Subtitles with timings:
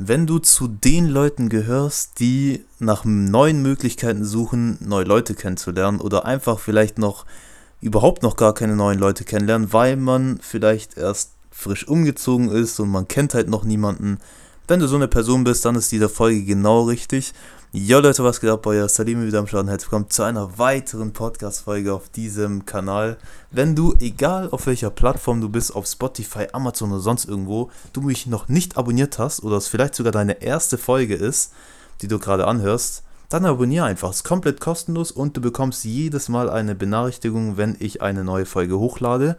[0.00, 6.24] Wenn du zu den Leuten gehörst, die nach neuen Möglichkeiten suchen, neue Leute kennenzulernen oder
[6.24, 7.26] einfach vielleicht noch
[7.80, 12.90] überhaupt noch gar keine neuen Leute kennenlernen, weil man vielleicht erst frisch umgezogen ist und
[12.90, 14.18] man kennt halt noch niemanden.
[14.68, 17.34] Wenn du so eine Person bist, dann ist diese Folge genau richtig.
[17.70, 18.64] Jo Leute, was geht ab?
[18.66, 19.68] Euer Salim wieder am Schaden.
[19.68, 23.18] Herzlich willkommen zu einer weiteren Podcast-Folge auf diesem Kanal.
[23.50, 28.00] Wenn du, egal auf welcher Plattform du bist, auf Spotify, Amazon oder sonst irgendwo, du
[28.00, 31.52] mich noch nicht abonniert hast oder es vielleicht sogar deine erste Folge ist,
[32.00, 34.12] die du gerade anhörst, dann abonniere einfach.
[34.12, 38.46] Es ist komplett kostenlos und du bekommst jedes Mal eine Benachrichtigung, wenn ich eine neue
[38.46, 39.36] Folge hochlade.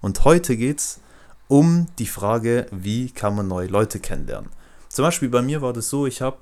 [0.00, 1.00] Und heute geht es
[1.48, 4.50] um die Frage, wie kann man neue Leute kennenlernen.
[4.88, 6.36] Zum Beispiel bei mir war das so, ich habe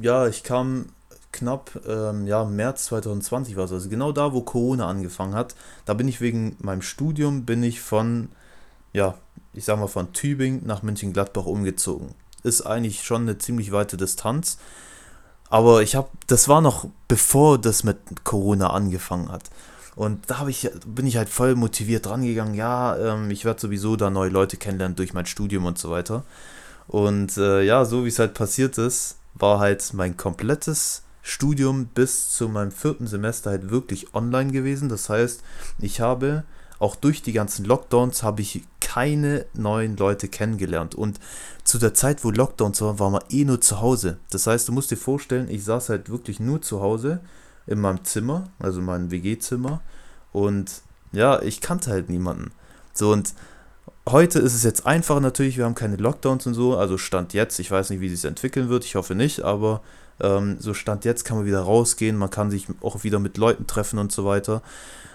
[0.00, 0.86] ja, ich kam
[1.32, 5.54] knapp, ähm, ja, März 2020 war es, also genau da, wo Corona angefangen hat.
[5.84, 8.28] Da bin ich wegen meinem Studium, bin ich von,
[8.92, 9.14] ja,
[9.52, 12.14] ich sag mal von Tübingen nach München-Gladbach umgezogen.
[12.42, 14.58] Ist eigentlich schon eine ziemlich weite Distanz.
[15.50, 19.44] Aber ich habe, das war noch bevor das mit Corona angefangen hat.
[19.96, 24.10] Und da ich, bin ich halt voll motiviert drangegangen, ja, ähm, ich werde sowieso da
[24.10, 26.24] neue Leute kennenlernen durch mein Studium und so weiter.
[26.88, 32.30] Und äh, ja, so wie es halt passiert ist, war halt mein komplettes Studium bis
[32.30, 34.88] zu meinem vierten Semester halt wirklich online gewesen.
[34.88, 35.42] Das heißt,
[35.78, 36.44] ich habe
[36.78, 40.94] auch durch die ganzen Lockdowns habe ich keine neuen Leute kennengelernt.
[40.94, 41.18] Und
[41.62, 44.18] zu der Zeit, wo Lockdowns waren, war man eh nur zu Hause.
[44.30, 47.20] Das heißt, du musst dir vorstellen, ich saß halt wirklich nur zu Hause
[47.66, 49.80] in meinem Zimmer, also in meinem WG-Zimmer.
[50.32, 52.50] Und ja, ich kannte halt niemanden.
[52.92, 53.34] So und
[54.08, 57.58] Heute ist es jetzt einfacher natürlich, wir haben keine Lockdowns und so, also Stand jetzt,
[57.58, 59.80] ich weiß nicht, wie sich entwickeln wird, ich hoffe nicht, aber
[60.20, 63.66] ähm, so Stand jetzt kann man wieder rausgehen, man kann sich auch wieder mit Leuten
[63.66, 64.62] treffen und so weiter.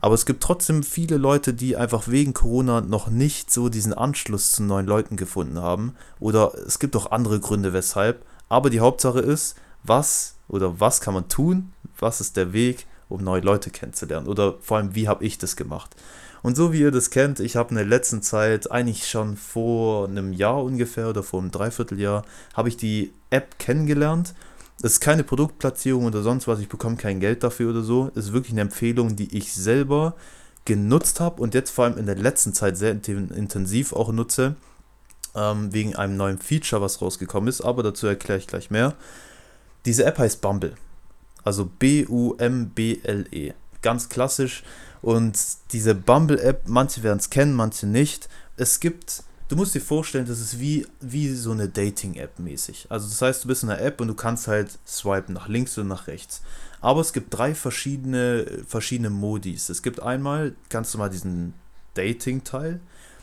[0.00, 4.50] Aber es gibt trotzdem viele Leute, die einfach wegen Corona noch nicht so diesen Anschluss
[4.50, 5.94] zu neuen Leuten gefunden haben.
[6.18, 8.26] Oder es gibt auch andere Gründe, weshalb.
[8.48, 11.72] Aber die Hauptsache ist, was oder was kann man tun?
[12.00, 14.26] Was ist der Weg, um neue Leute kennenzulernen?
[14.26, 15.94] Oder vor allem, wie habe ich das gemacht?
[16.42, 20.08] Und so wie ihr das kennt, ich habe in der letzten Zeit, eigentlich schon vor
[20.08, 24.34] einem Jahr ungefähr oder vor einem Dreivierteljahr, habe ich die App kennengelernt.
[24.78, 28.10] Es ist keine Produktplatzierung oder sonst was, ich bekomme kein Geld dafür oder so.
[28.16, 30.16] Es ist wirklich eine Empfehlung, die ich selber
[30.64, 34.56] genutzt habe und jetzt vor allem in der letzten Zeit sehr intensiv auch nutze,
[35.34, 38.94] ähm, wegen einem neuen Feature, was rausgekommen ist, aber dazu erkläre ich gleich mehr.
[39.84, 40.74] Diese App heißt Bumble,
[41.44, 43.52] also B-U-M-B-L-E.
[43.82, 44.62] Ganz klassisch
[45.02, 45.36] und
[45.72, 48.28] diese Bumble-App, manche werden es kennen, manche nicht.
[48.56, 52.86] Es gibt, du musst dir vorstellen, das ist wie, wie so eine Dating-App mäßig.
[52.88, 55.76] Also das heißt, du bist in einer App und du kannst halt swipen nach links
[55.76, 56.42] oder nach rechts.
[56.80, 59.68] Aber es gibt drei verschiedene, verschiedene Modis.
[59.68, 61.54] Es gibt einmal ganz normal diesen
[61.94, 62.80] Dating-Teil.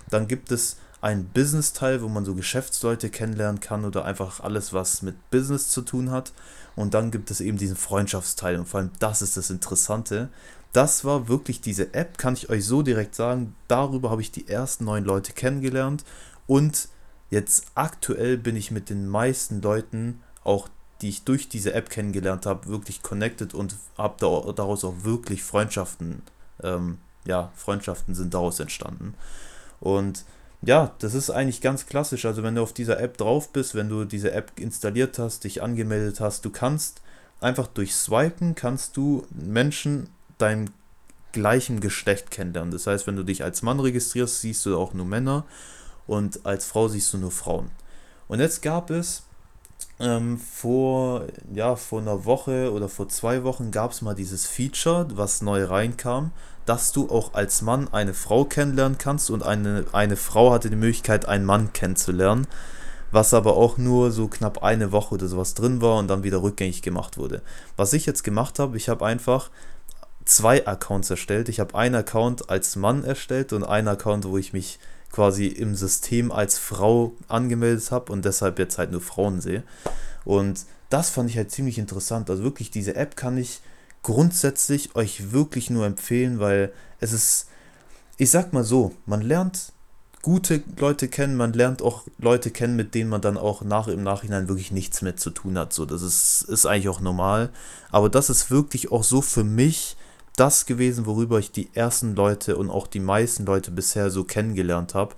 [0.09, 5.01] Dann gibt es einen Business-Teil, wo man so Geschäftsleute kennenlernen kann oder einfach alles, was
[5.01, 6.33] mit Business zu tun hat.
[6.75, 8.57] Und dann gibt es eben diesen Freundschaftsteil.
[8.57, 10.29] Und vor allem das ist das Interessante
[10.73, 13.55] das war wirklich diese App, kann ich euch so direkt sagen.
[13.67, 16.03] Darüber habe ich die ersten neun Leute kennengelernt
[16.47, 16.89] und
[17.29, 20.69] jetzt aktuell bin ich mit den meisten Leuten, auch
[21.01, 25.43] die ich durch diese App kennengelernt habe, wirklich connected und habe da, daraus auch wirklich
[25.43, 26.21] Freundschaften,
[26.61, 29.15] ähm, ja, Freundschaften sind daraus entstanden.
[29.79, 30.25] Und
[30.61, 32.25] ja, das ist eigentlich ganz klassisch.
[32.25, 35.63] Also wenn du auf dieser App drauf bist, wenn du diese App installiert hast, dich
[35.63, 37.01] angemeldet hast, du kannst
[37.39, 40.09] einfach durch Swipen kannst du Menschen
[40.39, 40.65] deinem
[41.31, 42.71] gleichen Geschlecht kennenlernen.
[42.71, 45.45] Das heißt, wenn du dich als Mann registrierst, siehst du auch nur Männer
[46.07, 47.69] und als Frau siehst du nur Frauen.
[48.27, 49.23] Und jetzt gab es
[49.99, 55.07] ähm, vor, ja, vor einer Woche oder vor zwei Wochen gab es mal dieses Feature,
[55.13, 56.31] was neu reinkam,
[56.65, 60.75] dass du auch als Mann eine Frau kennenlernen kannst und eine, eine Frau hatte die
[60.75, 62.47] Möglichkeit, einen Mann kennenzulernen,
[63.11, 66.41] was aber auch nur so knapp eine Woche oder sowas drin war und dann wieder
[66.41, 67.41] rückgängig gemacht wurde.
[67.75, 69.49] Was ich jetzt gemacht habe, ich habe einfach
[70.29, 71.49] zwei Accounts erstellt.
[71.49, 74.79] Ich habe einen Account als Mann erstellt und einen Account, wo ich mich
[75.11, 79.63] quasi im System als Frau angemeldet habe und deshalb jetzt halt nur Frauen sehe.
[80.25, 82.29] Und das fand ich halt ziemlich interessant.
[82.29, 83.61] Also wirklich, diese App kann ich
[84.03, 87.47] grundsätzlich euch wirklich nur empfehlen, weil es ist,
[88.17, 89.73] ich sag mal so, man lernt
[90.21, 94.03] gute Leute kennen, man lernt auch Leute kennen, mit denen man dann auch nach im
[94.03, 95.73] Nachhinein wirklich nichts mehr zu tun hat.
[95.73, 97.49] So, das ist, ist eigentlich auch normal.
[97.89, 99.95] Aber das ist wirklich auch so für mich
[100.39, 104.95] das gewesen, worüber ich die ersten Leute und auch die meisten Leute bisher so kennengelernt
[104.95, 105.15] habe.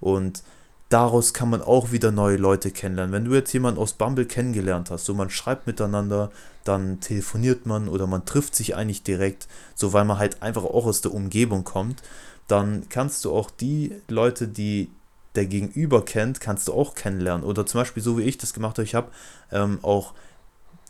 [0.00, 0.42] Und
[0.88, 3.12] daraus kann man auch wieder neue Leute kennenlernen.
[3.12, 6.30] Wenn du jetzt jemanden aus Bumble kennengelernt hast, so man schreibt miteinander,
[6.64, 10.86] dann telefoniert man oder man trifft sich eigentlich direkt, so weil man halt einfach auch
[10.86, 12.02] aus der Umgebung kommt,
[12.48, 14.90] dann kannst du auch die Leute, die
[15.34, 17.44] der Gegenüber kennt, kannst du auch kennenlernen.
[17.44, 19.10] Oder zum Beispiel so wie ich das gemacht habe, ich habe
[19.50, 20.12] ähm, auch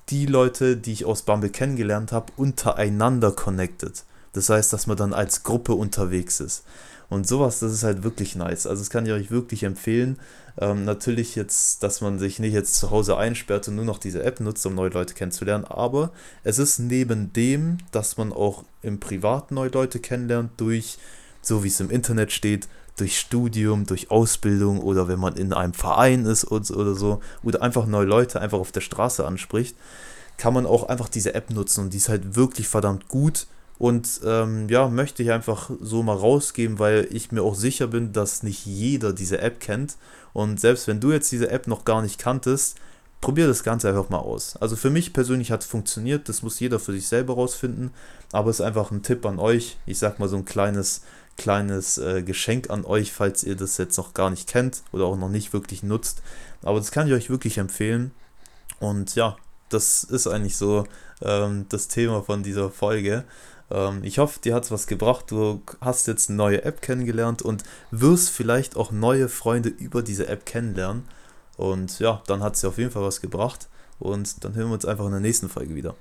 [0.08, 4.04] die Leute, die ich aus Bumble kennengelernt habe, untereinander connected.
[4.32, 6.64] Das heißt, dass man dann als Gruppe unterwegs ist.
[7.08, 8.66] Und sowas, das ist halt wirklich nice.
[8.66, 10.18] Also das kann ich euch wirklich empfehlen.
[10.58, 14.22] Ähm, natürlich jetzt, dass man sich nicht jetzt zu Hause einsperrt und nur noch diese
[14.22, 15.66] App nutzt, um neue Leute kennenzulernen.
[15.66, 16.12] Aber
[16.42, 20.96] es ist neben dem, dass man auch im Privaten neue Leute kennenlernt, durch,
[21.42, 22.66] so wie es im Internet steht,
[22.96, 27.86] durch Studium, durch Ausbildung oder wenn man in einem Verein ist oder so, oder einfach
[27.86, 29.76] neue Leute einfach auf der Straße anspricht,
[30.36, 33.46] kann man auch einfach diese App nutzen und die ist halt wirklich verdammt gut.
[33.78, 38.12] Und ähm, ja, möchte ich einfach so mal rausgeben, weil ich mir auch sicher bin,
[38.12, 39.96] dass nicht jeder diese App kennt.
[40.32, 42.76] Und selbst wenn du jetzt diese App noch gar nicht kanntest,
[43.20, 44.56] probier das Ganze einfach mal aus.
[44.56, 47.92] Also für mich persönlich hat es funktioniert, das muss jeder für sich selber rausfinden,
[48.32, 49.78] aber es ist einfach ein Tipp an euch.
[49.86, 51.02] Ich sag mal so ein kleines
[51.36, 55.16] kleines äh, Geschenk an euch, falls ihr das jetzt noch gar nicht kennt oder auch
[55.16, 56.22] noch nicht wirklich nutzt.
[56.62, 58.12] Aber das kann ich euch wirklich empfehlen.
[58.80, 59.36] Und ja,
[59.68, 60.84] das ist eigentlich so
[61.22, 63.24] ähm, das Thema von dieser Folge.
[63.70, 65.30] Ähm, ich hoffe, dir hat es was gebracht.
[65.30, 70.28] Du hast jetzt eine neue App kennengelernt und wirst vielleicht auch neue Freunde über diese
[70.28, 71.04] App kennenlernen.
[71.56, 73.68] Und ja, dann hat sie auf jeden Fall was gebracht.
[73.98, 75.94] Und dann hören wir uns einfach in der nächsten Folge wieder.